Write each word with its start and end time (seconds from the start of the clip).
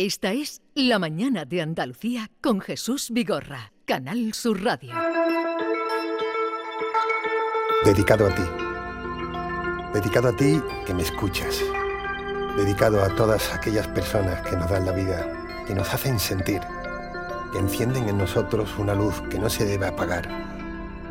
Esta 0.00 0.32
es 0.32 0.62
La 0.76 1.00
Mañana 1.00 1.44
de 1.44 1.60
Andalucía 1.60 2.30
con 2.40 2.60
Jesús 2.60 3.10
Vigorra, 3.10 3.72
Canal 3.84 4.32
Sur 4.32 4.62
Radio. 4.62 4.94
Dedicado 7.84 8.28
a 8.28 8.32
ti. 8.32 8.42
Dedicado 9.92 10.28
a 10.28 10.36
ti 10.36 10.62
que 10.86 10.94
me 10.94 11.02
escuchas. 11.02 11.64
Dedicado 12.56 13.02
a 13.02 13.12
todas 13.16 13.52
aquellas 13.52 13.88
personas 13.88 14.40
que 14.48 14.54
nos 14.54 14.70
dan 14.70 14.86
la 14.86 14.92
vida, 14.92 15.64
que 15.66 15.74
nos 15.74 15.92
hacen 15.92 16.20
sentir, 16.20 16.60
que 17.52 17.58
encienden 17.58 18.08
en 18.08 18.18
nosotros 18.18 18.78
una 18.78 18.94
luz 18.94 19.20
que 19.28 19.40
no 19.40 19.50
se 19.50 19.64
debe 19.64 19.86
apagar. 19.86 20.28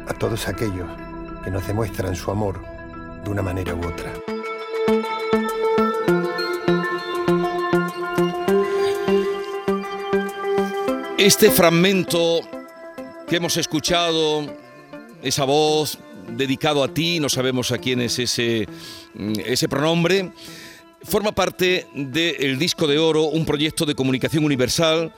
A 0.08 0.14
todos 0.14 0.48
aquellos 0.48 0.88
que 1.44 1.52
nos 1.52 1.68
demuestran 1.68 2.16
su 2.16 2.32
amor 2.32 2.62
de 3.26 3.32
una 3.32 3.42
manera 3.42 3.76
u 3.76 3.86
otra. 3.86 4.14
Este 11.18 11.50
fragmento 11.50 12.42
que 13.28 13.38
hemos 13.38 13.58
escuchado, 13.58 14.56
esa 15.24 15.46
voz 15.46 15.98
dedicado 16.30 16.84
a 16.84 16.94
ti, 16.94 17.20
no 17.20 17.28
sabemos 17.28 17.72
a 17.72 17.80
quién 17.80 18.02
es 18.02 18.20
ese, 18.20 18.68
ese 19.44 19.68
pronombre, 19.68 20.32
forma 21.02 21.32
parte 21.32 21.88
del 21.96 22.60
Disco 22.60 22.86
de 22.86 23.00
Oro, 23.00 23.24
un 23.24 23.48
proyecto 23.48 23.84
de 23.88 23.96
comunicación 23.96 24.46
universal 24.46 25.12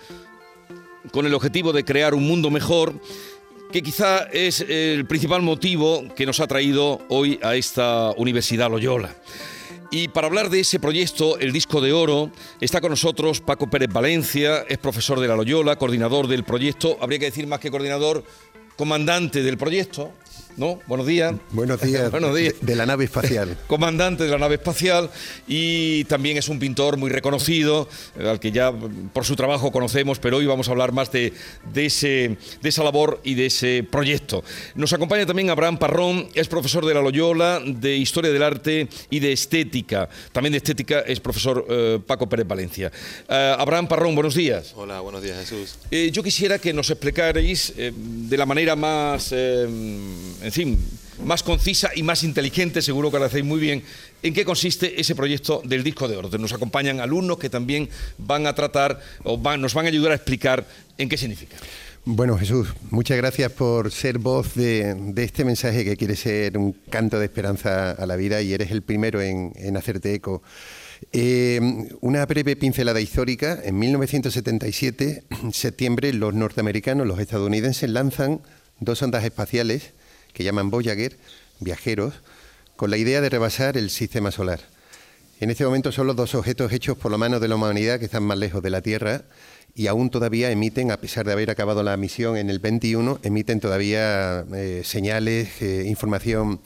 con 1.12 1.26
el 1.26 1.34
objetivo 1.34 1.73
de 1.73 1.84
crear 1.84 2.13
un 2.13 2.26
mundo 2.26 2.49
mejor 2.49 2.93
que 3.73 3.84
quizá 3.84 4.23
es 4.31 4.62
el 4.62 5.05
principal 5.05 5.41
motivo 5.41 6.05
que 6.16 6.26
nos 6.26 6.40
ha 6.40 6.48
traído 6.48 7.02
hoy 7.09 7.40
a 7.43 7.55
esta 7.55 8.12
Universidad 8.16 8.71
Loyola. 8.71 9.13
Y 9.91 10.09
para 10.09 10.27
hablar 10.27 10.52
de 10.52 10.59
ese 10.59 10.79
proyecto, 10.79 11.39
el 11.39 11.52
disco 11.52 11.81
de 11.81 11.91
oro, 11.91 12.31
está 12.61 12.79
con 12.79 12.91
nosotros 12.91 13.41
Paco 13.41 13.71
Pérez 13.71 13.89
Valencia, 13.91 14.63
es 14.67 14.77
profesor 14.77 15.20
de 15.20 15.27
la 15.27 15.35
Loyola, 15.35 15.77
coordinador 15.77 16.27
del 16.27 16.43
proyecto, 16.43 16.98
habría 17.02 17.17
que 17.17 17.25
decir 17.25 17.48
más 17.48 17.59
que 17.59 17.71
coordinador, 17.71 18.23
comandante 18.77 19.41
del 19.41 19.57
proyecto. 19.57 20.13
¿No? 20.60 20.79
Buenos 20.88 21.07
días. 21.07 21.34
Buenos 21.52 21.82
días. 21.82 22.12
Buenos 22.12 22.35
días. 22.35 22.54
De, 22.62 22.76
la 22.76 22.85
nave 22.85 23.05
espacial. 23.05 23.57
Comandante 23.68 24.26
de 24.26 24.29
la 24.29 24.38
nave 24.38 24.55
espacial 24.55 25.10
y 25.48 26.04
también 26.04 26.38
es 26.38 26.49
un 26.49 26.60
pintor 26.60 26.98
muy 26.98 27.10
reconocido, 27.10 27.88
eh, 28.20 28.27
al 28.27 28.40
que 28.40 28.51
ya 28.51 28.74
por 29.13 29.24
su 29.24 29.38
trabajo 29.38 29.71
conocemos, 29.71 30.20
pero 30.20 30.38
hoy 30.38 30.46
vamos 30.46 30.68
a 30.68 30.71
hablar 30.71 30.91
más 30.91 31.12
de, 31.12 31.34
ese, 31.74 32.38
de 32.62 32.70
esa 32.70 32.84
labor 32.84 33.21
y 33.24 33.35
de 33.35 33.46
ese 33.46 33.88
proyecto. 33.90 34.43
Nos 34.76 34.91
acompaña 34.91 35.26
también 35.26 35.49
Abraham 35.49 35.77
Parrón, 35.77 36.27
es 36.34 36.49
profesor 36.49 36.85
de 36.85 36.94
la 36.94 37.01
Loyola, 37.01 37.62
de 37.66 37.96
Historia 37.96 38.32
del 38.32 38.44
Arte 38.44 38.90
y 39.10 39.20
de 39.20 39.32
Estética. 39.32 40.10
También 40.34 40.51
de 40.51 40.57
Estética 40.57 40.99
es 40.99 41.21
profesor 41.21 41.66
eh, 41.70 41.99
Paco 42.05 42.27
Pérez 42.27 42.48
Valencia. 42.48 42.91
Eh, 43.29 43.55
Abraham 43.57 43.88
Parrón, 43.88 44.13
buenos 44.13 44.35
días. 44.35 44.73
Hola, 44.76 44.99
buenos 44.99 45.23
días 45.23 45.40
Jesús. 45.40 45.77
yo 46.12 46.21
quisiera 46.21 46.60
que 46.60 46.73
nos 46.73 46.90
explicarais 46.90 47.73
de 47.77 48.38
la 48.38 48.46
manera 48.46 48.76
más 48.76 49.34
en 50.49 50.53
fin, 50.53 50.79
más 51.25 51.43
concisa 51.43 51.91
y 51.95 52.01
más 52.01 52.23
inteligente, 52.23 52.81
seguro 52.81 53.11
que 53.11 53.19
lo 53.19 53.25
hacéis 53.25 53.45
muy 53.45 53.59
bien, 53.59 53.83
en 54.23 54.33
qué 54.33 54.43
consiste 54.43 54.99
ese 54.99 55.13
proyecto 55.13 55.61
del 55.63 55.83
disco 55.83 56.07
de 56.07 56.17
oro. 56.17 56.35
Nos 56.39 56.53
acompañan 56.53 56.99
alumnos 56.99 57.37
que 57.37 57.51
también 57.51 57.87
van 58.17 58.47
a 58.47 58.55
tratar 58.55 58.99
o 59.23 59.37
nos 59.57 59.73
van 59.75 59.85
a 59.85 59.89
ayudar 59.89 60.11
a 60.11 60.15
explicar 60.15 60.65
en 60.97 61.07
qué 61.07 61.17
significa. 61.17 61.55
Bueno, 62.03 62.35
Jesús, 62.35 62.70
muchas 62.89 63.17
gracias 63.17 63.51
por 63.51 63.91
ser 63.91 64.17
voz 64.17 64.55
de, 64.55 65.13
este 65.17 65.45
mensaje 65.45 65.85
que 65.85 65.95
quiere 65.95 66.16
ser 66.16 66.57
un 66.57 66.73
canto 66.89 67.19
de 67.19 67.25
esperanza 67.25 67.91
a 67.91 68.07
la 68.07 68.16
vida 68.16 68.41
y 68.41 68.51
eres 68.51 68.72
el 68.72 68.81
primero 68.81 69.22
en, 69.22 69.77
hacerte 69.77 70.16
eco. 70.16 70.41
Eh, 71.11 71.61
una 72.01 72.25
breve 72.25 72.55
pincelada 72.55 73.01
histórica. 73.01 73.59
En 73.63 73.77
1977, 73.77 75.25
en 75.44 75.53
septiembre, 75.53 76.11
los 76.11 76.33
norteamericanos, 76.33 77.05
los 77.05 77.19
estadounidenses 77.19 77.88
lanzan 77.88 78.41
dos 78.79 79.03
ondas 79.03 79.23
espaciales 79.23 79.94
que 80.34 80.44
llaman 80.44 80.69
Voyager, 80.69 81.18
viajeros, 81.59 82.13
con 82.75 82.90
la 82.90 82.97
idea 82.97 83.22
de 83.22 83.29
rebasar 83.29 83.78
el 83.78 83.90
sistema 83.90 84.31
solar. 84.31 84.62
En 85.40 85.50
este 85.50 85.66
momento 85.66 85.91
son 85.91 86.07
los 86.07 86.16
dos 86.16 86.35
objetos 86.35 86.72
hechos 86.73 86.97
por 86.97 87.12
la 87.12 87.17
mano 87.17 87.40
de 87.40 87.47
la 87.47 87.56
humanidad 87.56 88.00
que 88.00 88.06
están 88.06 88.23
más 88.23 88.38
lejos 88.38 88.62
de 88.62 88.69
la 88.69 88.81
Tierra 88.81 89.23
y 89.75 89.88
aún 89.88 90.09
todavía 90.09 90.51
emiten, 90.51 90.91
a 90.91 90.97
pesar 90.97 91.25
de 91.25 91.31
haber 91.31 91.50
acabado 91.50 91.84
la 91.84 91.95
misión 91.95 92.35
en 92.35 92.50
el 92.50 92.59
21, 92.59 93.19
emiten 93.23 93.62
todavía 93.62 94.45
eh, 94.53 94.81
señales, 94.84 95.62
eh, 95.62 95.85
información. 95.88 96.59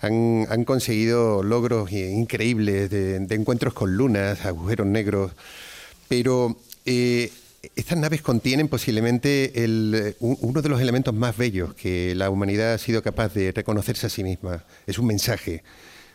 Han, 0.00 0.64
conseguido 0.64 1.42
logros 1.42 1.92
increíbles 1.92 2.90
de, 2.90 3.16
encuentros 3.30 3.74
con 3.74 3.96
lunas, 3.96 4.44
agujeros 4.46 4.86
negros, 4.86 5.32
pero 6.08 6.56
eh, 6.86 7.30
estas 7.76 7.98
naves 7.98 8.22
contienen 8.22 8.68
posiblemente 8.68 9.52
uno 10.20 10.62
de 10.62 10.68
los 10.68 10.80
elementos 10.80 11.14
más 11.14 11.36
bellos 11.36 11.74
que 11.74 12.14
la 12.14 12.30
humanidad 12.30 12.74
ha 12.74 12.78
sido 12.78 13.02
capaz 13.02 13.34
de 13.34 13.52
reconocerse 13.52 14.06
a 14.06 14.10
sí 14.10 14.24
misma. 14.24 14.64
Es 14.86 14.98
un 14.98 15.06
mensaje, 15.06 15.62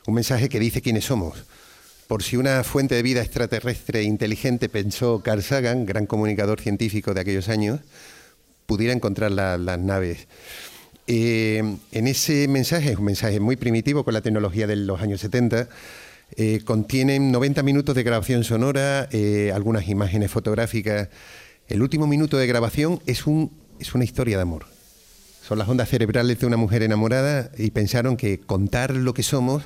un 0.08 0.16
mensaje 0.16 0.50
que 0.50 0.60
dice 0.60 0.82
quiénes 0.82 1.06
somos. 1.06 1.46
Por 2.08 2.24
si 2.24 2.38
una 2.38 2.64
fuente 2.64 2.96
de 2.96 3.04
vida 3.04 3.22
extraterrestre 3.22 4.04
inteligente 4.04 4.70
pensó 4.70 5.22
Carl 5.24 5.42
Sagan, 5.42 5.86
gran 5.86 6.06
comunicador 6.06 6.62
científico 6.62 7.14
de 7.14 7.22
aquellos 7.22 7.50
años, 7.50 7.82
pudiera 8.66 8.94
encontrar 8.94 9.32
las 9.32 9.80
naves. 9.80 10.28
Eh, 11.08 11.78
en 11.92 12.08
ese 12.08 12.48
mensaje, 12.48 12.92
es 12.92 12.98
un 12.98 13.06
mensaje 13.06 13.40
muy 13.40 13.56
primitivo 13.56 14.04
con 14.04 14.14
la 14.16 14.22
tecnología 14.22 14.66
de 14.66 14.76
los 14.76 15.02
años 15.02 15.22
70, 15.22 15.70
eh, 16.38 16.62
contienen 16.66 17.32
90 17.32 17.64
minutos 17.64 17.96
de 17.96 18.04
grabación 18.04 18.44
sonora, 18.44 19.08
eh, 19.12 19.54
algunas 19.56 19.88
imágenes 19.88 20.30
fotográficas. 20.32 21.08
El 21.68 21.82
último 21.82 22.08
minuto 22.08 22.38
de 22.38 22.46
grabación 22.46 23.00
es, 23.06 23.26
un, 23.26 23.52
es 23.80 23.96
una 23.96 24.04
historia 24.04 24.36
de 24.36 24.42
amor. 24.42 24.66
Son 25.42 25.58
las 25.58 25.70
ondas 25.70 25.88
cerebrales 25.88 26.40
de 26.40 26.46
una 26.46 26.58
mujer 26.58 26.84
enamorada 26.84 27.52
y 27.58 27.72
pensaron 27.72 28.18
que 28.18 28.40
contar 28.40 28.94
lo 28.96 29.14
que 29.14 29.24
somos 29.24 29.64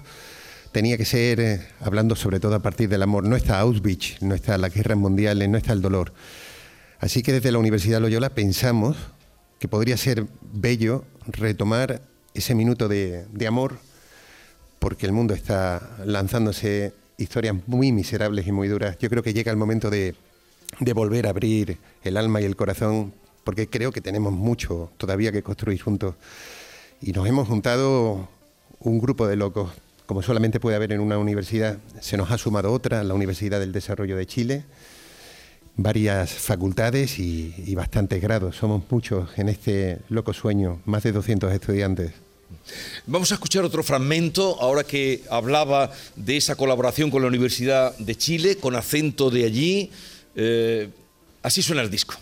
tenía 0.72 0.98
que 0.98 1.06
ser 1.06 1.40
eh, 1.40 1.68
hablando 1.80 2.16
sobre 2.16 2.40
todo 2.40 2.54
a 2.54 2.62
partir 2.62 2.88
del 2.88 3.02
amor. 3.02 3.24
No 3.24 3.36
está 3.36 3.60
Auschwitz, 3.60 4.22
no 4.22 4.36
está 4.36 4.56
la 4.60 4.70
guerra 4.70 4.96
mundial, 4.96 5.50
no 5.52 5.58
está 5.58 5.74
el 5.74 5.82
dolor. 5.82 6.14
Así 7.00 7.24
que 7.24 7.34
desde 7.34 7.52
la 7.52 7.58
Universidad 7.58 8.00
Loyola 8.00 8.30
pensamos 8.30 8.96
que 9.58 9.68
podría 9.68 9.98
ser 9.98 10.28
bello 10.54 11.06
retomar 11.26 12.04
ese 12.36 12.54
minuto 12.54 12.88
de 12.88 13.48
amor 13.48 13.80
porque 14.80 15.06
el 15.06 15.12
mundo 15.12 15.34
está 15.34 15.98
lanzándose 16.06 16.94
historias 17.20 17.56
muy 17.68 17.92
miserables 17.92 18.48
y 18.48 18.52
muy 18.52 18.68
duras. 18.68 18.98
Yo 18.98 19.10
creo 19.10 19.22
que 19.22 19.34
llega 19.34 19.52
el 19.52 19.58
momento 19.58 19.90
de, 19.90 20.16
volver 20.96 21.28
a 21.28 21.32
abrir 21.32 21.78
el 22.04 22.18
alma 22.18 22.42
y 22.42 22.46
el 22.46 22.56
corazón, 22.56 23.14
porque 23.44 23.70
creo 23.70 23.92
que 23.92 24.02
tenemos 24.02 24.34
mucho 24.34 24.92
todavía 24.98 25.32
que 25.32 25.44
construir 25.44 25.82
juntos. 25.82 26.16
Y 27.02 27.12
nos 27.12 27.28
hemos 27.28 27.48
juntado 27.48 28.28
un 28.80 29.00
grupo 29.00 29.28
de 29.28 29.36
locos, 29.36 29.72
como 30.06 30.22
solamente 30.22 30.60
puede 30.60 30.78
haber 30.78 30.94
en 30.94 31.02
una 31.02 31.18
universidad. 31.18 31.78
Se 32.00 32.18
nos 32.18 32.32
ha 32.32 32.38
sumado 32.38 32.72
otra, 32.72 33.04
la 33.04 33.14
Universidad 33.14 33.60
del 33.60 33.74
Desarrollo 33.74 34.16
de 34.16 34.26
Chile, 34.26 34.66
varias 35.76 36.32
facultades 36.32 37.20
y, 37.20 37.76
bastantes 37.76 38.22
grados. 38.22 38.56
Somos 38.56 38.84
muchos 38.90 39.38
en 39.38 39.50
este 39.50 40.00
loco 40.10 40.34
sueño, 40.34 40.82
más 40.86 41.04
de 41.04 41.12
200 41.12 41.52
estudiantes. 41.52 42.14
Vamos 43.06 43.32
a 43.32 43.36
escuchar 43.36 43.64
otro 43.64 43.84
fragmento, 43.84 44.62
ahora 44.62 44.84
que 44.84 45.24
hablaba 45.30 45.92
de 46.16 46.38
esa 46.38 46.56
colaboración 46.56 47.10
con 47.10 47.22
la 47.22 47.28
Universidad 47.28 47.98
de 47.98 48.16
Chile, 48.16 48.58
con 48.58 48.76
acento 48.76 49.30
de 49.30 49.46
allí. 49.46 49.92
Eh, 50.36 50.90
así 51.42 51.62
suena 51.62 51.82
el 51.82 51.90
disco. 51.90 52.16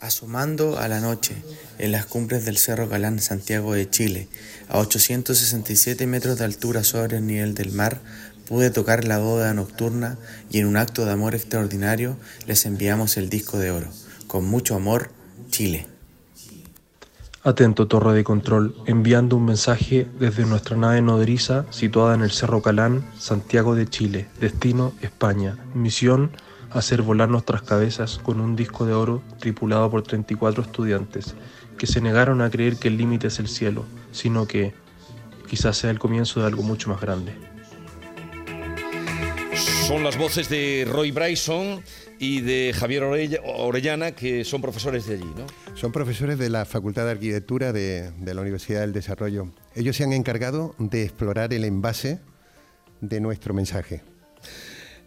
Asomando 0.00 0.78
a 0.78 0.88
la 0.88 1.00
noche 1.00 1.34
en 1.78 1.92
las 1.92 2.06
cumbres 2.06 2.44
del 2.44 2.58
Cerro 2.58 2.88
Galán, 2.88 3.20
Santiago 3.20 3.74
de 3.74 3.88
Chile, 3.88 4.28
a 4.68 4.78
867 4.78 6.06
metros 6.06 6.38
de 6.38 6.44
altura 6.44 6.84
sobre 6.84 7.18
el 7.18 7.26
nivel 7.26 7.54
del 7.54 7.72
mar, 7.72 8.00
pude 8.46 8.70
tocar 8.70 9.04
la 9.04 9.18
boda 9.18 9.54
nocturna 9.54 10.18
y 10.50 10.58
en 10.58 10.66
un 10.66 10.76
acto 10.76 11.06
de 11.06 11.12
amor 11.12 11.34
extraordinario 11.34 12.18
les 12.46 12.66
enviamos 12.66 13.16
el 13.16 13.30
disco 13.30 13.58
de 13.58 13.70
oro. 13.70 13.88
Con 14.26 14.44
mucho 14.44 14.74
amor, 14.74 15.10
Chile. 15.50 15.93
Atento 17.46 17.86
torre 17.86 18.14
de 18.14 18.24
control, 18.24 18.74
enviando 18.86 19.36
un 19.36 19.44
mensaje 19.44 20.08
desde 20.18 20.46
nuestra 20.46 20.78
nave 20.78 21.02
nodriza 21.02 21.66
situada 21.68 22.14
en 22.14 22.22
el 22.22 22.30
Cerro 22.30 22.62
Calán, 22.62 23.04
Santiago 23.18 23.74
de 23.74 23.86
Chile, 23.86 24.28
destino 24.40 24.94
España. 25.02 25.58
Misión, 25.74 26.30
hacer 26.70 27.02
volar 27.02 27.28
nuestras 27.28 27.60
cabezas 27.60 28.18
con 28.22 28.40
un 28.40 28.56
disco 28.56 28.86
de 28.86 28.94
oro 28.94 29.22
tripulado 29.40 29.90
por 29.90 30.00
34 30.00 30.62
estudiantes 30.62 31.34
que 31.76 31.86
se 31.86 32.00
negaron 32.00 32.40
a 32.40 32.48
creer 32.48 32.78
que 32.78 32.88
el 32.88 32.96
límite 32.96 33.26
es 33.26 33.38
el 33.38 33.48
cielo, 33.48 33.84
sino 34.10 34.46
que 34.46 34.72
quizás 35.46 35.76
sea 35.76 35.90
el 35.90 35.98
comienzo 35.98 36.40
de 36.40 36.46
algo 36.46 36.62
mucho 36.62 36.88
más 36.88 37.02
grande. 37.02 37.34
Son 39.86 40.02
las 40.02 40.16
voces 40.16 40.48
de 40.48 40.86
Roy 40.88 41.10
Bryson 41.10 41.84
y 42.18 42.40
de 42.40 42.72
Javier 42.74 43.02
Orellana, 43.02 44.12
que 44.12 44.42
son 44.42 44.62
profesores 44.62 45.06
de 45.06 45.16
allí, 45.16 45.30
¿no? 45.36 45.46
Son 45.76 45.92
profesores 45.92 46.38
de 46.38 46.48
la 46.48 46.64
Facultad 46.64 47.04
de 47.04 47.10
Arquitectura 47.10 47.70
de, 47.70 48.10
la 48.24 48.40
Universidad 48.40 48.80
del 48.80 48.94
Desarrollo. 48.94 49.52
Ellos 49.74 49.94
se 49.94 50.04
han 50.04 50.14
encargado 50.14 50.74
de 50.78 51.02
explorar 51.02 51.52
el 51.52 51.64
envase 51.64 52.20
de 53.02 53.20
nuestro 53.20 53.52
mensaje. 53.52 54.02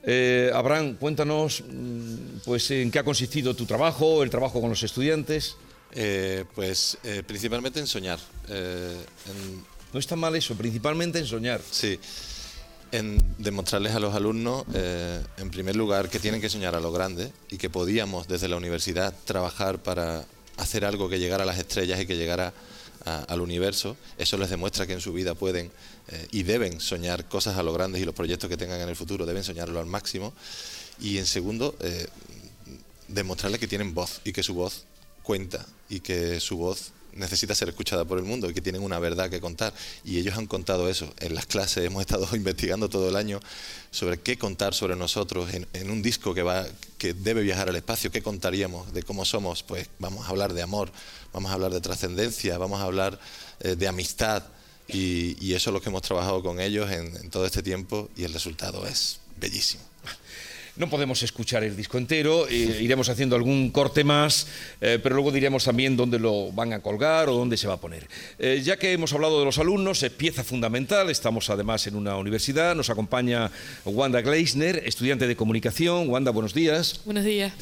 Eh, 0.03 0.51
Abraham, 0.53 0.95
cuéntanos 0.99 1.63
mm, 1.67 2.41
pues, 2.45 2.69
en 2.69 2.91
qué 2.91 2.99
ha 2.99 3.03
consistido 3.03 3.55
tu 3.55 3.65
trabajo, 3.65 4.21
el 4.21 4.29
trabajo 4.29 4.61
con 4.61 4.69
los 4.69 4.83
estudiantes. 4.83 5.57
Eh, 5.93 6.45
pues 6.53 6.99
eh, 7.03 7.23
principalmente 7.25 7.79
en 7.79 7.87
soñar. 7.87 8.19
No 9.93 9.99
está 9.99 10.15
mal 10.15 10.35
eso, 10.35 10.53
principalmente 10.53 11.17
en 11.17 11.25
soñar. 11.25 11.61
Sí, 11.71 11.99
en 12.91 13.21
demostrarles 13.37 13.93
a 13.95 13.99
los 13.99 14.15
alumnos, 14.15 14.65
en 14.73 15.49
primer 15.51 15.75
lugar, 15.75 16.09
que 16.09 16.19
tienen 16.19 16.41
que 16.41 16.49
soñar 16.49 16.75
a 16.75 16.79
lo 16.79 16.91
grande 16.91 17.31
y 17.49 17.57
que 17.57 17.69
podíamos 17.69 18.27
desde 18.27 18.47
la 18.47 18.57
universidad 18.57 19.13
trabajar 19.25 19.81
para 19.81 20.25
hacer 20.57 20.85
algo 20.85 21.09
que 21.09 21.19
llegara 21.19 21.43
a 21.43 21.45
las 21.45 21.59
estrellas 21.59 21.99
y 21.99 22.05
que 22.05 22.17
llegara 22.17 22.53
al 23.27 23.41
universo. 23.41 23.95
Eso 24.17 24.37
les 24.37 24.49
demuestra 24.49 24.85
que 24.85 24.93
en 24.93 25.01
su 25.01 25.13
vida 25.13 25.33
pueden 25.33 25.71
eh, 26.09 26.27
y 26.31 26.43
deben 26.43 26.79
soñar 26.79 27.25
cosas 27.25 27.57
a 27.57 27.63
lo 27.63 27.73
grandes 27.73 28.01
y 28.01 28.05
los 28.05 28.15
proyectos 28.15 28.49
que 28.49 28.57
tengan 28.57 28.81
en 28.81 28.89
el 28.89 28.95
futuro 28.95 29.25
deben 29.25 29.43
soñarlo 29.43 29.79
al 29.79 29.85
máximo. 29.85 30.33
Y 30.99 31.17
en 31.17 31.25
segundo, 31.25 31.75
eh, 31.79 32.07
demostrarles 33.07 33.59
que 33.59 33.67
tienen 33.67 33.93
voz 33.93 34.21
y 34.23 34.33
que 34.33 34.43
su 34.43 34.53
voz 34.53 34.83
cuenta 35.23 35.65
y 35.89 35.99
que 35.99 36.39
su 36.39 36.57
voz 36.57 36.91
necesita 37.17 37.53
ser 37.55 37.69
escuchada 37.69 38.05
por 38.05 38.17
el 38.17 38.23
mundo 38.23 38.49
y 38.49 38.53
que 38.53 38.61
tienen 38.61 38.81
una 38.81 38.99
verdad 38.99 39.29
que 39.29 39.41
contar. 39.41 39.73
Y 40.03 40.17
ellos 40.19 40.37
han 40.37 40.47
contado 40.47 40.89
eso. 40.89 41.13
En 41.19 41.35
las 41.35 41.45
clases 41.45 41.85
hemos 41.85 42.01
estado 42.01 42.27
investigando 42.35 42.89
todo 42.89 43.09
el 43.09 43.15
año 43.15 43.39
sobre 43.91 44.19
qué 44.19 44.37
contar 44.37 44.73
sobre 44.73 44.95
nosotros 44.95 45.49
en, 45.53 45.91
un 45.91 46.01
disco 46.01 46.33
que, 46.33 46.43
va, 46.43 46.65
que 46.97 47.13
debe 47.13 47.41
viajar 47.41 47.69
al 47.69 47.75
espacio. 47.75 48.11
¿Qué 48.11 48.21
contaríamos 48.21 48.93
de 48.93 49.03
cómo 49.03 49.25
somos? 49.25 49.63
Pues 49.63 49.89
vamos 49.99 50.25
a 50.25 50.29
hablar 50.29 50.53
de 50.53 50.61
amor, 50.61 50.91
vamos 51.33 51.51
a 51.51 51.55
hablar 51.55 51.73
de 51.73 51.81
trascendencia, 51.81 52.57
vamos 52.57 52.79
a 52.81 52.83
hablar 52.83 53.19
eh, 53.59 53.75
de 53.75 53.87
amistad, 53.87 54.43
y, 54.87 55.53
eso 55.53 55.69
es 55.69 55.73
lo 55.73 55.81
que 55.81 55.89
hemos 55.89 56.01
trabajado 56.01 56.41
con 56.41 56.59
ellos 56.59 56.89
en, 56.91 57.29
todo 57.29 57.45
este 57.45 57.61
tiempo 57.61 58.09
y 58.15 58.23
el 58.23 58.33
resultado 58.33 58.87
es 58.87 59.19
bellísimo. 59.37 59.83
No 60.77 60.89
podemos 60.89 61.23
escuchar 61.23 61.63
el 61.63 61.75
disco 61.75 61.97
entero, 61.97 62.47
eh, 62.47 62.79
iremos 62.81 63.09
haciendo 63.09 63.35
algún 63.35 63.71
corte 63.71 64.03
más, 64.03 64.47
eh, 64.79 64.99
pero 65.01 65.15
luego 65.15 65.31
diremos 65.31 65.63
también 65.63 65.97
dónde 65.97 66.19
lo 66.19 66.51
van 66.51 66.73
a 66.73 66.81
colgar 66.81 67.29
o 67.29 67.33
dónde 67.33 67.57
se 67.57 67.67
va 67.67 67.75
a 67.75 67.81
poner. 67.81 68.07
Eh, 68.37 68.61
ya 68.63 68.77
que 68.77 68.93
hemos 68.93 69.11
hablado 69.13 69.39
de 69.39 69.45
los 69.45 69.57
alumnos, 69.57 70.03
es 70.03 70.11
pieza 70.11 70.43
fundamental, 70.43 71.09
estamos 71.09 71.49
además 71.49 71.87
en 71.87 71.95
una 71.95 72.17
universidad, 72.17 72.75
nos 72.75 72.89
acompaña 72.89 73.49
Wanda 73.85 74.21
Gleisner, 74.21 74.83
estudiante 74.85 75.27
de 75.27 75.35
comunicación. 75.35 76.09
Wanda, 76.09 76.31
buenos 76.31 76.53
días. 76.53 77.01
Buenos 77.05 77.25
días. 77.25 77.53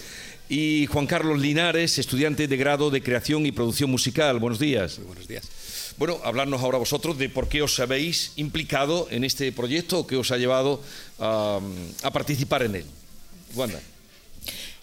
Y 0.50 0.86
Juan 0.88 1.08
Carlos 1.08 1.40
Linares, 1.40 1.98
estudiante 1.98 2.48
de 2.48 2.58
grado 2.58 2.92
de 2.92 3.02
creación 3.02 3.46
y 3.46 3.52
producción 3.52 3.90
musical. 3.90 4.40
Buenos 4.40 4.60
días. 4.60 5.00
buenos 5.06 5.28
días. 5.28 5.50
Bueno, 5.98 6.20
hablarnos 6.26 6.62
ahora 6.62 6.78
vosotros 6.78 7.18
de 7.18 7.30
por 7.30 7.48
qué 7.48 7.62
os 7.62 7.80
habéis 7.80 8.34
implicado 8.36 9.08
en 9.12 9.24
este 9.24 9.52
proyecto 9.54 10.00
o 10.00 10.08
qué 10.08 10.18
os 10.18 10.30
ha 10.32 10.38
llevado 10.38 10.82
a, 11.20 11.62
participar 12.12 12.64
en 12.64 12.76
él. 12.76 12.86
Wanda. 13.54 13.80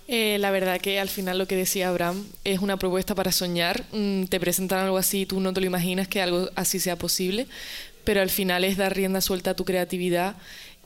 Eh, 0.08 0.36
la 0.38 0.50
verdad 0.50 0.80
que 0.80 1.00
al 1.00 1.08
final 1.08 1.38
lo 1.38 1.46
que 1.46 1.56
decía 1.56 1.88
Abraham 1.88 2.26
es 2.44 2.60
una 2.60 2.76
propuesta 2.76 3.14
para 3.14 3.32
soñar. 3.32 3.84
Mm, 3.92 4.24
te 4.24 4.40
presentan 4.40 4.80
algo 4.84 4.98
así, 4.98 5.26
tú 5.26 5.40
no 5.40 5.52
te 5.52 5.60
lo 5.60 5.66
imaginas 5.66 6.08
que 6.08 6.20
algo 6.20 6.50
así 6.54 6.80
sea 6.80 6.96
posible, 6.96 7.46
pero 8.04 8.20
al 8.20 8.30
final 8.30 8.64
es 8.64 8.76
dar 8.76 8.94
rienda 8.94 9.20
suelta 9.20 9.50
a 9.50 9.54
tu 9.54 9.64
creatividad 9.64 10.36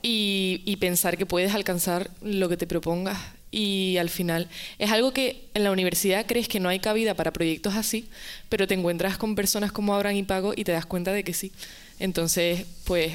y, 0.01 0.61
y 0.65 0.77
pensar 0.77 1.17
que 1.17 1.25
puedes 1.25 1.53
alcanzar 1.53 2.11
lo 2.21 2.47
que 2.47 2.57
te 2.57 2.67
propongas 2.67 3.17
y 3.51 3.97
al 3.97 4.09
final 4.09 4.49
es 4.77 4.91
algo 4.91 5.13
que 5.13 5.45
en 5.53 5.63
la 5.63 5.71
universidad 5.71 6.25
crees 6.25 6.47
que 6.47 6.59
no 6.59 6.69
hay 6.69 6.79
cabida 6.79 7.13
para 7.13 7.31
proyectos 7.31 7.75
así, 7.75 8.09
pero 8.49 8.67
te 8.67 8.73
encuentras 8.73 9.17
con 9.17 9.35
personas 9.35 9.71
como 9.71 9.95
Abraham 9.95 10.17
y 10.17 10.23
Pago 10.23 10.53
y 10.55 10.63
te 10.63 10.73
das 10.73 10.85
cuenta 10.85 11.13
de 11.13 11.23
que 11.23 11.33
sí. 11.33 11.51
Entonces, 11.99 12.65
pues 12.83 13.13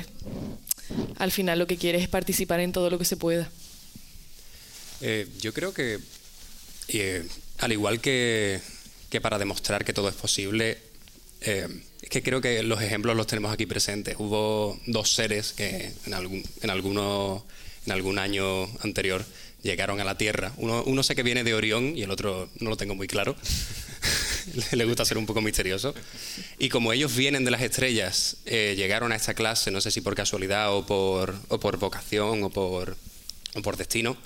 al 1.18 1.30
final 1.30 1.58
lo 1.58 1.66
que 1.66 1.76
quieres 1.76 2.02
es 2.02 2.08
participar 2.08 2.60
en 2.60 2.72
todo 2.72 2.90
lo 2.90 2.98
que 2.98 3.04
se 3.04 3.16
pueda. 3.16 3.48
Eh, 5.04 5.26
yo 5.40 5.52
creo 5.52 5.74
que, 5.74 5.98
eh, 6.86 7.26
al 7.58 7.72
igual 7.72 8.00
que, 8.00 8.60
que, 9.10 9.20
para 9.20 9.36
demostrar 9.36 9.84
que 9.84 9.92
todo 9.92 10.08
es 10.08 10.14
posible, 10.14 10.78
eh, 11.40 11.66
es 12.00 12.08
que 12.08 12.22
creo 12.22 12.40
que 12.40 12.62
los 12.62 12.80
ejemplos 12.80 13.16
los 13.16 13.26
tenemos 13.26 13.52
aquí 13.52 13.66
presentes. 13.66 14.14
Hubo 14.18 14.78
dos 14.86 15.12
seres 15.12 15.54
que 15.54 15.92
en 16.06 16.14
algún, 16.14 16.44
en 16.62 16.70
alguno, 16.70 17.44
en 17.84 17.92
algún 17.92 18.20
año 18.20 18.64
anterior 18.84 19.24
llegaron 19.64 19.98
a 19.98 20.04
la 20.04 20.16
Tierra. 20.16 20.52
Uno, 20.56 20.84
uno 20.84 21.02
sé 21.02 21.16
que 21.16 21.24
viene 21.24 21.42
de 21.42 21.54
Orión 21.54 21.98
y 21.98 22.02
el 22.02 22.10
otro 22.12 22.48
no 22.60 22.70
lo 22.70 22.76
tengo 22.76 22.94
muy 22.94 23.08
claro. 23.08 23.34
Le 24.72 24.84
gusta 24.84 25.04
ser 25.04 25.18
un 25.18 25.26
poco 25.26 25.40
misterioso. 25.40 25.96
Y 26.60 26.68
como 26.68 26.92
ellos 26.92 27.16
vienen 27.16 27.44
de 27.44 27.50
las 27.50 27.62
estrellas, 27.62 28.36
llegaron 28.44 29.10
a 29.10 29.16
esta 29.16 29.34
clase, 29.34 29.72
no 29.72 29.80
sé 29.80 29.90
si 29.90 30.00
por 30.00 30.14
casualidad 30.14 30.72
o 30.72 30.86
por, 30.86 31.34
o 31.48 31.58
por 31.58 31.76
vocación 31.78 32.44
o 32.44 32.50
por, 32.50 32.96
o 33.54 33.62
por 33.62 33.76
destino, 33.76 34.16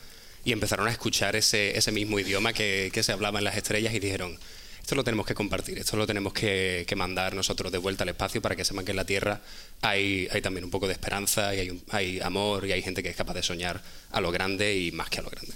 y 0.46 0.52
empezaron 0.52 0.87
a 0.87 0.93
escuchar 0.93 1.34
ese, 1.34 1.76
ese 1.76 1.90
mismo 1.90 2.20
idioma 2.20 2.52
que, 2.52 2.90
que 2.93 3.02
se 3.02 3.10
hablaba 3.10 3.40
en 3.40 3.44
las 3.44 3.56
estrellas 3.56 3.93
y 3.93 3.98
dijeron, 3.98 4.38
esto 4.81 4.94
lo 4.94 5.02
tenemos 5.02 5.26
que 5.26 5.34
compartir, 5.34 5.76
esto 5.76 5.96
lo 5.96 6.06
tenemos 6.06 6.32
que, 6.32 6.87
mandar 6.96 7.34
nosotros 7.34 7.72
de 7.72 7.78
vuelta 7.78 8.04
al 8.04 8.10
espacio 8.10 8.40
para 8.40 8.54
que 8.54 8.64
sepan 8.64 8.84
que 8.84 8.93
en 8.93 8.96
la 8.96 9.04
Tierra 9.04 9.40
hay, 9.82 10.28
hay 10.31 10.40
también 10.40 10.64
un 10.64 10.70
poco 10.70 10.87
de 10.87 10.93
esperanza 10.93 11.52
y 11.52 11.58
hay, 11.58 11.82
hay 11.90 12.20
amor 12.20 12.64
y 12.64 12.70
hay 12.70 12.81
gente 12.81 13.02
que 13.02 13.08
es 13.08 13.16
capaz 13.16 13.34
de 13.34 13.43
soñar 13.43 13.82
a 14.12 14.20
lo 14.20 14.31
grande 14.31 14.76
y 14.76 14.93
más 14.93 15.10
que 15.10 15.19
a 15.19 15.22
lo 15.22 15.31
grande. 15.31 15.52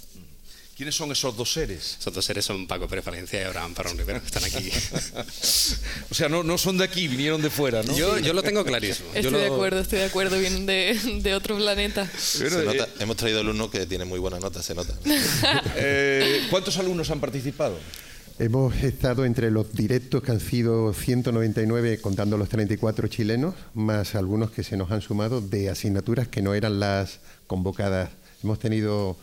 ¿Quiénes 0.81 0.95
son 0.95 1.13
esos 1.13 1.37
dos 1.37 1.53
seres? 1.53 1.99
Esos 2.01 2.11
dos 2.11 2.25
seres 2.25 2.43
son 2.43 2.67
Paco 2.67 2.89
Pérez 2.89 3.05
Valencia 3.05 3.39
y 3.39 3.45
Abraham 3.45 3.75
Parón 3.75 3.99
Rivera, 3.99 4.19
que 4.19 4.25
están 4.25 4.45
aquí. 4.45 4.71
o 6.11 6.15
sea, 6.15 6.31
no, 6.31 6.43
no 6.43 6.57
son 6.57 6.79
de 6.79 6.85
aquí, 6.85 7.07
vinieron 7.07 7.43
de 7.43 7.51
fuera, 7.51 7.83
¿no? 7.83 7.95
Yo, 7.95 8.19
yo 8.19 8.33
lo 8.33 8.43
tengo 8.43 8.65
clarísimo. 8.65 9.11
Estoy 9.13 9.41
de 9.41 9.47
acuerdo, 9.49 9.81
estoy 9.81 9.99
de 9.99 10.05
acuerdo, 10.07 10.39
vienen 10.39 10.65
de, 10.65 10.99
de 11.23 11.35
otro 11.35 11.59
planeta. 11.59 12.11
Eh, 12.41 12.87
hemos 12.99 13.15
traído 13.19 13.41
alumnos 13.41 13.71
que 13.71 13.85
tienen 13.85 14.09
muy 14.09 14.19
buena 14.19 14.41
nota, 14.41 14.63
se 14.63 14.75
nota. 14.75 14.95
Eh, 15.77 16.47
¿Cuántos 16.49 16.79
alumnos 16.79 17.11
han 17.11 17.21
participado? 17.21 17.77
Hemos 18.39 18.75
estado 18.83 19.27
entre 19.27 19.51
los 19.51 19.75
directos 19.75 20.23
que 20.23 20.33
han 20.33 20.41
sido 20.41 20.95
199 20.95 22.01
contando 22.01 22.39
los 22.39 22.49
34 22.49 23.07
chilenos, 23.09 23.55
más 23.75 24.15
algunos 24.15 24.51
que 24.51 24.63
se 24.63 24.79
nos 24.79 24.91
han 24.93 25.03
sumado 25.03 25.43
de 25.43 25.69
asignaturas 25.69 26.29
que 26.29 26.41
no 26.41 26.55
eran 26.55 26.81
las 26.81 27.21
convocadas. 27.47 28.09
Hemos 28.43 28.59
tenido 28.59 29.19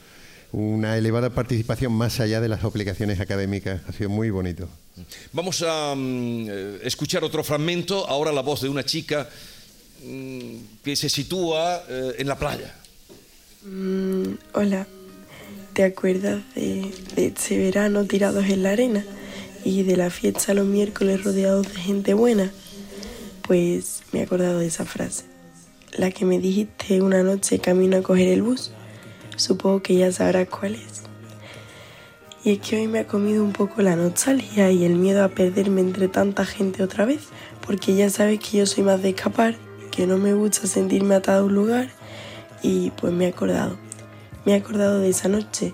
una 0.52 0.98
elevada 0.98 1.30
participación 1.30 1.92
más 1.92 2.20
allá 2.20 2.42
de 2.42 2.50
las 2.50 2.64
aplicaciones 2.64 3.20
académicas. 3.20 3.82
Ha 3.88 3.94
sido 3.94 4.10
muy 4.10 4.30
bonito. 4.30 4.68
Vamos 5.34 5.64
a 5.68 5.94
mm, 5.96 6.48
eh, 6.50 6.80
escuchar 6.84 7.24
otro 7.24 7.44
fragmento, 7.44 8.08
ahora 8.08 8.32
la 8.32 8.42
voz 8.42 8.62
de 8.62 8.70
una 8.70 8.84
chica 8.84 9.30
mm, 10.04 10.56
que 10.84 10.96
se 10.96 11.10
sitúa 11.10 11.84
eh, 11.90 12.16
en 12.18 12.28
la 12.28 12.38
playa. 12.38 12.74
Mm, 13.64 14.34
hola, 14.54 14.88
¿Te 15.78 15.84
acuerdas 15.84 16.42
de, 16.56 16.92
ese 17.18 17.56
verano 17.56 18.04
tirados 18.06 18.45
en 18.45 18.64
la 18.64 18.71
arena 18.71 19.06
y 19.64 19.83
de 19.83 19.95
la 19.95 20.10
fiesta 20.10 20.56
los 20.56 20.66
miércoles 20.66 21.24
rodeados 21.24 21.71
de 21.71 21.80
gente 21.80 22.16
buena? 22.16 22.52
Pues 23.44 24.02
me 24.12 24.21
he 24.21 24.24
acordado 24.24 24.57
de 24.57 24.66
esa 24.66 24.86
frase, 24.86 25.26
la 25.95 26.10
que 26.10 26.26
me 26.26 26.40
dijiste 26.40 27.00
una 27.04 27.21
noche 27.21 27.60
camino 27.60 27.98
a 27.98 28.02
coger 28.02 28.30
el 28.30 28.42
bus. 28.42 28.71
Supongo 29.38 29.82
que 29.82 29.96
ya 29.96 30.12
sabrás 30.12 30.50
cuál 30.50 30.76
es. 30.76 31.04
Y 32.44 32.52
es 32.52 32.60
que 32.60 32.76
hoy 32.76 32.88
me 32.88 33.00
ha 33.00 33.08
comido 33.08 33.44
un 33.44 33.54
poco 33.54 33.82
la 33.82 33.96
nostalgia 33.96 34.70
y 34.72 34.84
el 34.84 34.96
miedo 34.96 35.24
a 35.24 35.30
perderme 35.30 35.80
entre 35.80 36.10
tanta 36.10 36.46
gente 36.46 36.84
otra 36.84 37.06
vez, 37.06 37.30
porque 37.66 37.96
ya 37.96 38.10
sabes 38.10 38.40
que 38.40 38.58
yo 38.58 38.66
soy 38.66 38.84
más 38.84 39.02
de 39.02 39.10
escapar, 39.10 39.56
que 39.92 40.06
no 40.06 40.18
me 40.18 40.34
gusta 40.34 40.68
sentirme 40.68 41.16
atado 41.16 41.44
a 41.44 41.46
un 41.46 41.56
lugar 41.56 41.90
y 42.62 42.92
pues 42.92 43.14
me 43.14 43.26
he 43.26 43.30
acordado 43.30 43.78
me 44.48 44.54
he 44.54 44.56
acordado 44.56 45.00
de 45.02 45.10
esa 45.10 45.28
noche. 45.28 45.74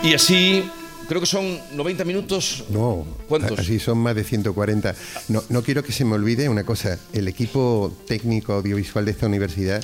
Y 0.00 0.14
así, 0.14 0.70
creo 1.08 1.20
que 1.20 1.26
son 1.26 1.58
90 1.72 2.04
minutos. 2.04 2.64
No, 2.68 3.06
¿cuántos? 3.28 3.58
Así 3.58 3.78
son 3.78 3.98
más 3.98 4.14
de 4.14 4.24
140. 4.24 4.94
No, 5.28 5.42
no 5.48 5.62
quiero 5.62 5.82
que 5.82 5.92
se 5.92 6.04
me 6.04 6.14
olvide 6.14 6.48
una 6.48 6.64
cosa, 6.64 6.98
el 7.12 7.28
equipo 7.28 7.92
técnico 8.06 8.52
audiovisual 8.52 9.04
de 9.04 9.10
esta 9.10 9.26
universidad, 9.26 9.82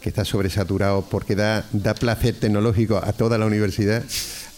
que 0.00 0.08
está 0.08 0.24
sobresaturado 0.24 1.02
porque 1.02 1.34
da, 1.34 1.66
da 1.72 1.94
placer 1.94 2.34
tecnológico 2.34 2.98
a 2.98 3.12
toda 3.12 3.38
la 3.38 3.46
universidad, 3.46 4.04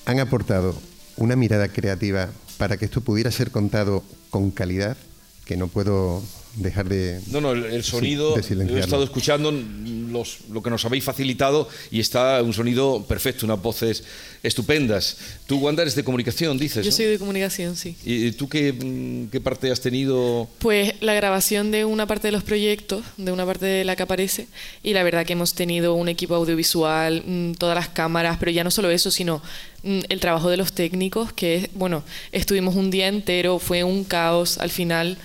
han 0.06 0.20
aportado 0.20 0.74
una 1.16 1.36
mirada 1.36 1.68
creativa 1.68 2.28
para 2.58 2.76
que 2.76 2.84
esto 2.84 3.00
pudiera 3.00 3.30
ser 3.30 3.50
contado 3.50 4.02
con 4.30 4.50
calidad, 4.50 4.96
que 5.44 5.56
no 5.56 5.68
puedo 5.68 6.22
dejar 6.56 6.88
de... 6.88 7.20
No, 7.28 7.40
no, 7.40 7.52
el, 7.52 7.82
sonido, 7.84 8.36
he 8.36 8.80
estado 8.80 9.04
escuchando 9.04 9.52
los, 9.52 10.38
lo 10.50 10.62
que 10.62 10.70
nos 10.70 10.84
habéis 10.84 11.04
facilitado 11.04 11.68
y 11.90 12.00
está 12.00 12.42
un 12.42 12.52
sonido 12.52 13.04
perfecto, 13.06 13.46
unas 13.46 13.62
voces 13.62 14.04
estupendas. 14.42 15.16
Tú, 15.46 15.58
Wanda, 15.58 15.82
eres 15.82 15.94
de 15.94 16.02
comunicación, 16.02 16.58
dices. 16.58 16.84
Yo 16.84 16.92
soy 16.92 17.06
de 17.06 17.18
comunicación, 17.18 17.76
sí. 17.76 17.96
¿Y 18.04 18.32
tú 18.32 18.48
qué, 18.48 19.28
qué, 19.30 19.40
parte 19.40 19.70
has 19.70 19.80
tenido? 19.80 20.48
Pues 20.58 20.94
la 21.00 21.14
grabación 21.14 21.70
de 21.70 21.84
una 21.84 22.06
parte 22.06 22.28
de 22.28 22.32
los 22.32 22.42
proyectos, 22.42 23.04
de 23.16 23.32
una 23.32 23.46
parte 23.46 23.66
de 23.66 23.84
la 23.84 23.96
que 23.96 24.02
aparece, 24.02 24.48
y 24.82 24.92
la 24.94 25.02
verdad 25.02 25.26
que 25.26 25.34
hemos 25.34 25.54
tenido 25.54 25.94
un 25.94 26.08
equipo 26.08 26.34
audiovisual, 26.34 27.22
mm, 27.26 27.52
todas 27.52 27.74
las 27.74 27.88
cámaras, 27.88 28.38
pero 28.38 28.50
ya 28.50 28.64
no 28.64 28.70
solo 28.70 28.90
eso, 28.90 29.10
sino 29.10 29.42
mm, 29.82 30.00
el 30.08 30.20
trabajo 30.20 30.50
de 30.50 30.56
los 30.56 30.72
técnicos, 30.72 31.32
que, 31.32 31.70
bueno, 31.74 32.02
estuvimos 32.32 32.74
un 32.74 32.90
día 32.90 33.08
entero, 33.08 33.58
fue 33.58 33.84
un 33.84 34.04
caos 34.04 34.58
al 34.58 34.70
final 34.70 35.18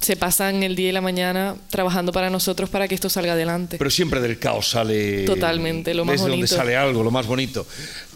se 0.00 0.16
pasan 0.16 0.62
el 0.62 0.76
día 0.76 0.90
y 0.90 0.92
la 0.92 1.00
mañana 1.00 1.56
trabajando 1.68 2.12
para 2.12 2.30
nosotros 2.30 2.70
para 2.70 2.86
que 2.86 2.94
esto 2.94 3.08
salga 3.10 3.32
adelante. 3.32 3.76
Pero 3.76 3.90
siempre 3.90 4.20
del 4.20 4.38
caos 4.38 4.70
sale. 4.70 5.24
Totalmente, 5.24 5.94
lo 5.94 6.04
más 6.04 6.16
es 6.16 6.20
de 6.20 6.28
donde 6.28 6.36
bonito. 6.42 6.56
sale 6.56 6.76
algo, 6.76 7.02
lo 7.02 7.10
más 7.10 7.26
bonito. 7.26 7.66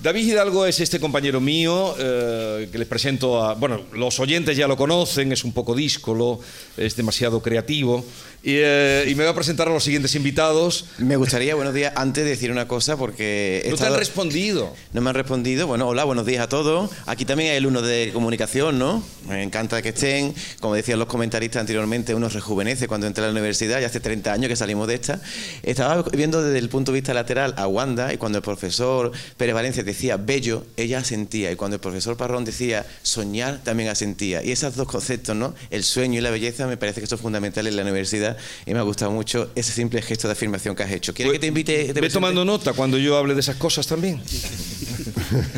David 0.01 0.29
Hidalgo 0.29 0.67
es 0.67 0.79
este 0.81 1.01
compañero 1.01 1.41
mío 1.41 1.97
eh, 1.99 2.69
que 2.71 2.79
les 2.79 2.87
presento 2.87 3.43
a. 3.43 3.55
Bueno, 3.55 3.81
los 3.93 4.21
oyentes 4.21 4.57
ya 4.57 4.69
lo 4.69 4.77
conocen, 4.77 5.33
es 5.33 5.43
un 5.43 5.53
poco 5.53 5.75
díscolo, 5.75 6.39
es 6.77 6.95
demasiado 6.95 7.43
creativo. 7.43 8.05
Y, 8.45 8.59
eh, 8.59 9.07
y 9.09 9.15
me 9.15 9.25
voy 9.25 9.33
a 9.33 9.35
presentar 9.35 9.69
a 9.69 9.73
los 9.73 9.83
siguientes 9.83 10.15
invitados. 10.15 10.85
Me 10.99 11.17
gustaría, 11.17 11.55
buenos 11.55 11.73
días, 11.73 11.95
antes 11.97 12.25
de 12.25 12.31
decir 12.31 12.51
una 12.51 12.69
cosa, 12.69 12.99
porque. 12.99 13.67
No 13.71 13.77
te 13.79 13.87
han 13.87 13.97
respondido. 13.97 14.77
No 14.93 15.01
me 15.01 15.09
han 15.09 15.17
respondido. 15.17 15.67
Bueno, 15.67 15.89
hola, 15.89 16.05
buenos 16.05 16.27
días 16.27 16.43
a 16.43 16.49
todos. 16.51 16.91
Aquí 17.07 17.25
también 17.25 17.53
hay 17.53 17.57
alumnos 17.57 17.87
de 17.87 18.11
comunicación, 18.13 18.79
¿no? 18.79 19.03
Me 19.27 19.43
encanta 19.43 19.81
que 19.81 19.89
estén. 19.89 20.35
Como 20.61 20.75
decían 20.75 20.99
los 20.99 21.09
comentaristas 21.09 21.61
anteriormente, 21.61 22.15
uno 22.15 22.29
rejuvenece 22.29 22.87
cuando 22.87 23.07
entra 23.07 23.25
a 23.25 23.29
la 23.29 23.33
universidad, 23.33 23.81
ya 23.81 23.87
hace 23.87 24.01
30 24.01 24.35
años 24.35 24.51
que 24.51 24.57
salimos 24.57 24.89
de 24.89 24.95
esta. 24.97 25.23
Estaba 25.63 26.03
viendo 26.13 26.43
desde 26.43 26.59
el 26.59 26.69
punto 26.69 26.93
de 26.93 26.97
vista 26.97 27.15
lateral 27.15 27.55
a 27.57 27.67
Wanda 27.67 28.13
y 28.13 28.19
cuando 28.19 28.37
el 28.37 28.45
profesor 28.45 29.11
Pérez 29.39 29.55
Valencia 29.55 29.83
decía 29.85 30.19
bello, 30.19 30.67
ella 30.77 30.99
asentía. 30.99 31.51
Y 31.51 31.57
cuando 31.57 31.77
el 31.77 31.81
profesor 31.81 32.19
Parrón 32.19 32.45
decía 32.45 32.85
soñar, 33.03 33.61
también 33.65 33.89
asentía. 33.89 34.45
Y 34.45 34.53
esos 34.53 34.77
dos 34.77 34.87
conceptos, 34.87 35.35
¿no? 35.35 35.55
El 35.71 35.83
sueño 35.83 36.19
y 36.19 36.21
la 36.21 36.29
belleza, 36.29 36.67
me 36.67 36.77
parece 36.77 37.01
que 37.01 37.07
son 37.07 37.19
fundamentales 37.19 37.71
en 37.71 37.77
la 37.77 37.83
universidad 37.85 38.34
y 38.67 38.73
me 38.73 38.79
ha 38.79 38.83
gustado 38.83 39.11
mucho 39.11 39.51
ese 39.55 39.73
simple 39.73 40.01
gesto 40.03 40.29
de 40.29 40.33
afirmación 40.33 40.75
que 40.75 40.83
has 40.83 40.93
hecho. 40.93 41.13
¿Quieres 41.15 41.33
que 41.33 41.39
te 41.39 41.47
invite? 41.47 41.73
te 41.73 41.79
Ve 41.79 41.93
presente? 41.95 42.15
tomando 42.15 42.45
nota 42.45 42.73
cuando 42.73 42.99
yo 42.99 43.17
hable 43.17 43.35
de 43.35 43.41
esas 43.41 43.57
cosas 43.57 43.87
también. 43.87 44.21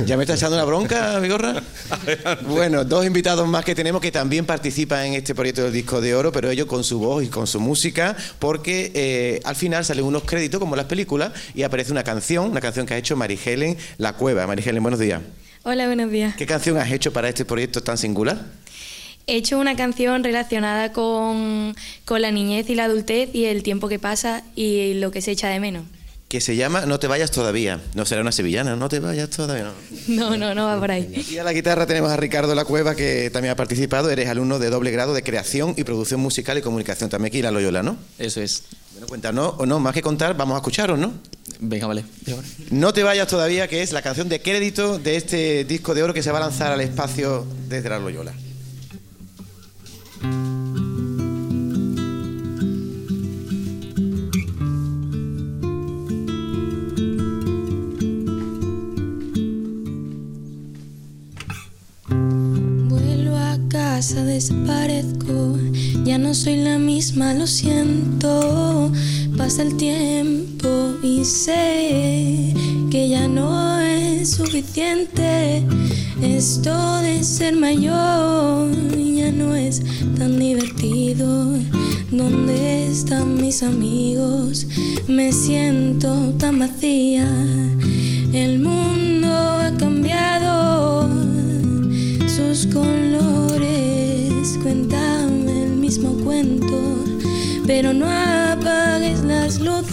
¿Ya 0.07 0.17
me 0.17 0.23
está 0.25 0.35
echando 0.35 0.57
una 0.57 0.65
bronca, 0.65 1.19
Vigorra? 1.21 1.63
Bueno, 2.49 2.85
dos 2.85 3.07
invitados 3.07 3.47
más 3.49 3.65
que 3.65 3.75
tenemos 3.75 4.01
que 4.01 4.11
también 4.11 4.45
participan 4.47 5.07
en 5.07 5.15
este 5.15 5.35
proyecto 5.35 5.63
del 5.65 5.73
Disco 5.73 6.01
de 6.01 6.15
Oro, 6.15 6.33
pero 6.33 6.51
ellos 6.51 6.67
con 6.67 6.85
su 6.85 6.99
voz 6.99 7.25
y 7.25 7.29
con 7.29 7.47
su 7.47 7.61
música, 7.61 8.17
porque 8.39 8.91
eh, 8.95 9.41
al 9.45 9.57
final 9.57 9.85
salen 9.85 10.05
unos 10.05 10.25
créditos 10.25 10.59
como 10.61 10.77
las 10.77 10.87
películas 10.87 11.33
y 11.55 11.63
aparece 11.63 11.93
una 11.93 12.03
canción, 12.05 12.51
una 12.51 12.61
canción 12.61 12.87
que 12.87 12.95
ha 12.95 12.99
hecho 12.99 13.17
Mari 13.17 13.39
Helen 13.45 13.77
La 13.99 14.15
Cueva. 14.15 14.47
Mari 14.47 14.63
Helen, 14.67 14.83
buenos 14.83 15.01
días. 15.01 15.21
Hola, 15.63 15.87
buenos 15.87 16.11
días. 16.11 16.37
¿Qué 16.37 16.47
canción 16.47 16.79
has 16.79 16.91
hecho 16.93 17.13
para 17.13 17.29
este 17.29 17.45
proyecto 17.45 17.83
tan 17.83 17.99
singular? 17.99 18.39
He 19.29 19.35
hecho 19.37 19.59
una 19.59 19.75
canción 19.75 20.23
relacionada 20.23 20.93
con, 20.93 21.75
con 22.05 22.23
la 22.23 22.31
niñez 22.31 22.71
y 22.71 22.77
la 22.77 22.85
adultez 22.85 23.29
y 23.35 23.47
el 23.47 23.65
tiempo 23.65 23.89
que 23.89 23.99
pasa 23.99 24.45
y 24.55 24.95
lo 24.95 25.11
que 25.11 25.21
se 25.21 25.33
echa 25.33 25.49
de 25.49 25.59
menos. 25.59 25.83
Que 26.29 26.41
se 26.41 26.55
llama 26.55 26.87
No 26.87 27.01
te 27.01 27.09
vayas 27.09 27.33
todavía. 27.33 27.81
No 27.95 28.05
será 28.07 28.21
una 28.21 28.31
sevillana, 28.31 28.77
no 28.77 28.89
te 28.89 29.01
vayas 29.01 29.31
todavía. 29.31 29.73
no. 30.07 30.31
No, 30.31 30.37
no, 30.37 30.55
no 30.55 30.67
va 30.67 30.79
por 30.79 30.93
ahí. 30.93 31.25
Y 31.29 31.39
a 31.39 31.45
la 31.45 31.53
guitarra 31.53 31.87
tenemos 31.87 32.13
a 32.13 32.17
Ricardo 32.17 32.55
La 32.55 32.65
Cueva, 32.65 32.95
que 32.95 33.29
también 33.31 33.51
ha 33.51 33.57
participado. 33.57 34.11
Eres 34.11 34.29
alumno 34.29 34.61
de 34.61 34.71
doble 34.71 34.93
grado 34.93 35.13
de 35.13 35.25
creación 35.25 35.75
y 35.77 35.83
producción 35.83 36.21
musical 36.21 36.59
y 36.59 36.63
comunicación. 36.63 37.11
También 37.11 37.31
aquí 37.31 37.39
en 37.39 37.45
la 37.47 37.51
Loyola, 37.51 37.83
¿no? 37.83 37.97
Eso 38.21 38.41
es. 38.41 38.63
Bueno, 38.93 39.09
cuéntanos, 39.09 39.55
o 39.59 39.67
no, 39.67 39.81
más 39.81 39.93
que 39.93 40.03
contar, 40.03 40.37
vamos 40.37 40.55
a 40.55 40.59
escucharos, 40.59 41.01
¿no? 41.01 41.13
Venga, 41.59 41.89
vale. 41.89 42.05
No 42.71 42.93
te 42.93 43.03
vayas 43.03 43.27
todavía, 43.27 43.67
que 43.67 43.83
es 43.83 43.91
la 43.93 44.03
canción 44.03 44.29
de 44.29 44.41
crédito 44.41 45.01
de 45.01 45.17
este 45.17 45.65
disco 45.65 45.95
de 45.97 46.05
oro 46.05 46.15
que 46.15 46.23
se 46.23 46.31
va 46.31 46.39
a 46.39 46.43
lanzar 46.43 46.71
al 46.71 46.81
espacio 46.81 47.45
desde 47.69 47.89
la 47.89 47.99
Loyola. 47.99 48.33
Desaparezco. 64.25 65.59
Ya 66.05 66.19
no 66.19 66.35
soy 66.35 66.57
la 66.57 66.79
misma, 66.79 67.35
lo 67.35 67.47
siento. 67.47 68.93
Pasa 69.37 69.63
el 69.63 69.77
tiempo 69.77 70.95
y 71.03 71.25
sé 71.25 72.55
que 72.91 73.09
ya 73.09 73.29
no 73.29 73.81
es 73.81 74.31
suficiente. 74.31 75.63
Esto 76.23 76.99
de 77.03 77.23
ser 77.23 77.57
mayor 77.57 78.71
ya 79.17 79.31
no 79.33 79.55
es 79.55 79.83
tan 80.19 80.39
divertido. 80.39 81.53
¿Dónde 82.11 82.87
están 82.87 83.37
mis 83.41 83.63
amigos? 83.63 84.67
Me 85.09 85.33
siento 85.33 86.33
tan 86.39 86.59
vacía. 86.59 87.27
Pero 97.79 97.93
no 97.93 98.07
apagues 98.09 99.23
las 99.23 99.61
luces. 99.61 99.93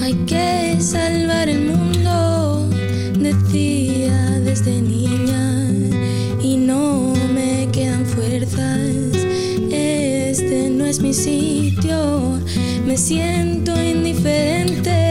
Hay 0.00 0.14
que 0.24 0.76
salvar 0.80 1.48
el 1.48 1.72
mundo, 1.72 2.68
decía 3.18 4.38
desde 4.44 4.82
niña, 4.82 5.68
y 6.40 6.58
no 6.58 7.12
me 7.34 7.68
quedan 7.72 8.06
fuerzas. 8.06 8.88
Este 9.68 10.70
no 10.70 10.86
es 10.86 11.00
mi 11.00 11.12
sitio, 11.12 12.38
me 12.86 12.96
siento 12.96 13.74
indiferente 13.82 15.05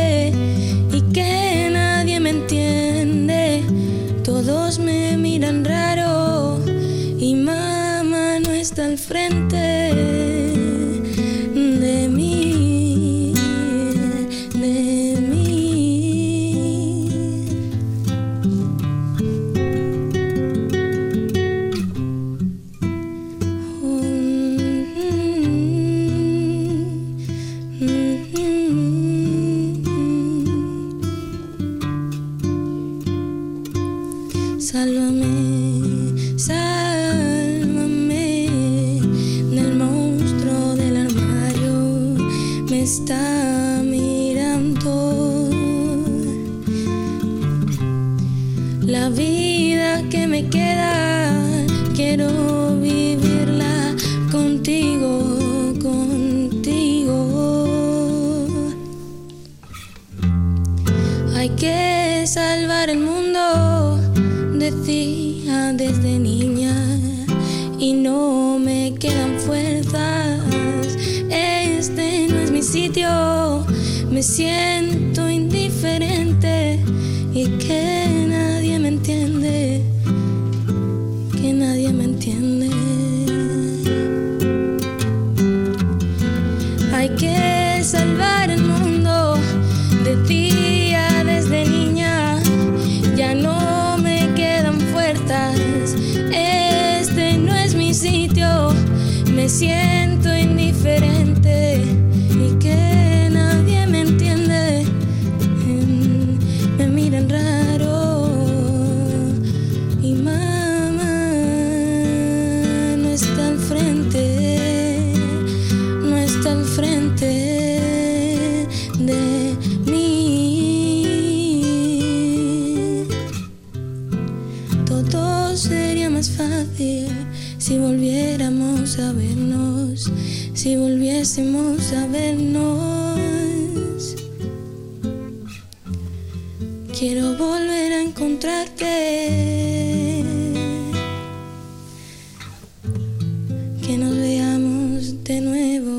Que 143.96 144.02
nos 144.02 144.14
veamos 144.14 145.24
de 145.24 145.40
nuevo. 145.40 145.96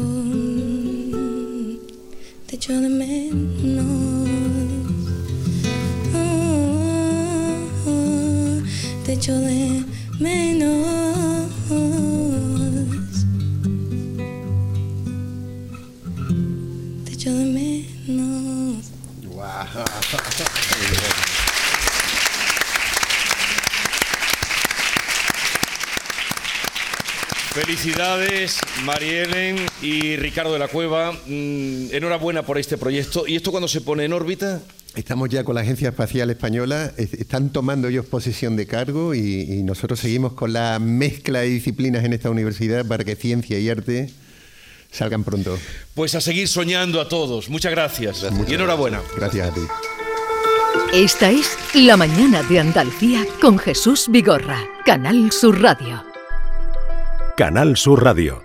Te 2.47 2.57
echo 2.57 2.79
de 2.79 2.91
menos. 2.91 3.87
Oh, 6.15 7.89
oh, 7.89 8.63
te 9.07 9.15
echo 9.15 9.33
de 9.39 9.83
menos. 10.21 10.96
Felicidades, 27.87 28.59
Marielen 28.85 29.67
y 29.83 30.17
Ricardo 30.17 30.55
de 30.55 30.59
la 30.59 30.67
Cueva. 30.67 31.13
Mm, 31.13 31.89
enhorabuena 31.93 32.43
por 32.43 32.57
este 32.57 32.79
proyecto. 32.79 33.27
¿Y 33.27 33.37
esto 33.37 33.51
cuando 33.51 33.69
se 33.69 33.83
pone 33.83 34.05
en 34.07 34.15
órbita? 34.15 34.63
Estamos 34.95 35.29
ya 35.29 35.45
con 35.45 35.55
la 35.57 35.61
Agencia 35.61 35.91
Espacial 35.91 36.31
Española, 36.31 36.91
es- 36.97 37.13
están 37.13 37.51
tomando 37.51 37.89
ellos 37.89 38.07
posesión 38.07 38.57
de 38.57 38.67
cargo 38.67 39.15
y, 39.15 39.43
y 39.43 39.63
nosotros 39.63 40.01
seguimos 40.01 40.33
con 40.33 40.55
la 40.55 40.79
mezcla 40.79 41.41
de 41.41 41.49
disciplinas 41.49 42.03
en 42.05 42.15
esta 42.15 42.31
universidad 42.31 42.87
para 42.87 43.05
que 43.05 43.15
ciencia 43.15 43.59
y 43.59 43.69
arte 43.69 44.09
salgan 44.91 45.23
pronto. 45.23 45.59
Pues 45.95 46.15
a 46.15 46.23
seguir 46.23 46.49
soñando 46.49 46.99
a 46.99 47.09
todos. 47.11 47.51
Muchas 47.51 47.73
gracias. 47.73 48.25
y 48.49 48.55
enhorabuena. 48.55 49.03
Gracias 49.19 49.51
a 49.51 49.53
ti. 49.55 49.61
Esta 50.95 51.31
es 51.31 51.59
La 51.75 51.99
Mañana 51.99 52.43
de 52.43 52.59
Andalucía 52.59 53.27
con 53.43 53.59
Jesús 53.59 54.07
Vigorra, 54.09 54.65
Canal 54.87 55.31
Sur 55.31 55.61
Radio. 55.61 56.06
Canal 57.37 57.77
Sur 57.77 58.03
Radio. 58.03 58.41